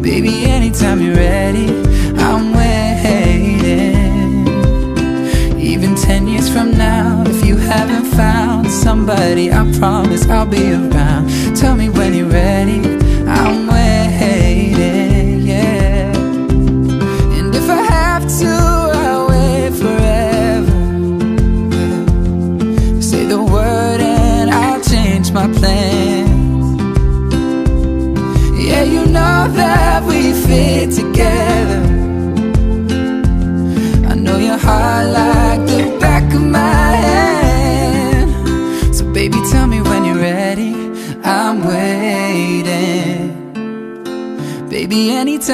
[0.00, 1.81] Baby, anytime you're ready,
[6.52, 11.28] from now, if you haven't found somebody, I promise I'll be around.
[11.56, 12.80] Tell me when you're ready,
[13.26, 13.71] I'm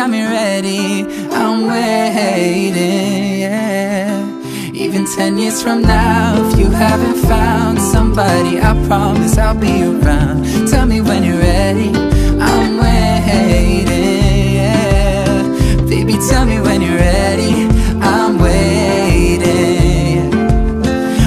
[0.09, 3.41] anytime you're ready, I'm waiting.
[3.41, 4.25] Yeah.
[4.73, 10.69] Even ten years from now, if you haven't found somebody, I promise I'll be around.
[10.69, 11.93] Tell me when you're ready.
[12.41, 13.87] I'm waiting.
[14.55, 15.43] Yeah.
[15.89, 17.69] Baby, tell me when you're ready.
[18.01, 20.33] I'm waiting.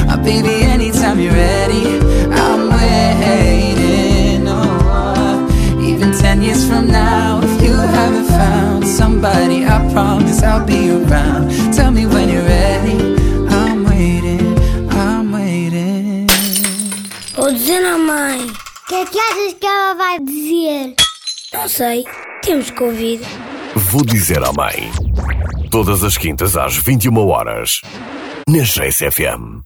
[0.10, 2.00] Uh, baby, anytime you're ready,
[2.32, 4.48] I'm waiting.
[4.48, 8.71] Oh, even ten years from now, if you haven't found
[9.22, 11.52] somebody, I promise I'll be around.
[11.74, 13.16] Tell me when you're ready.
[13.50, 14.58] I'm waiting,
[14.90, 16.28] I'm waiting.
[17.36, 18.48] Vou dizer à mãe.
[18.48, 20.96] O que é que achas que ela vai dizer?
[21.54, 22.06] Não sei.
[22.42, 23.20] Temos que ouvir.
[23.76, 24.92] Vou dizer à mãe.
[25.70, 27.80] Todas as quintas às 21 horas.
[28.50, 29.62] Na 6FM.